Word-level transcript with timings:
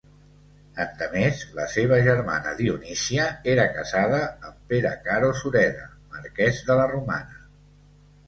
Endemés, 0.83 1.41
la 1.57 1.65
seva 1.73 1.97
germana 2.07 2.53
Dionísia 2.61 3.27
era 3.53 3.67
casada 3.75 4.21
amb 4.49 4.65
Pere 4.73 4.93
Caro 5.09 5.31
Sureda, 5.41 5.85
marquès 6.15 6.63
de 6.71 6.79
la 6.81 6.89
Romana. 6.95 7.39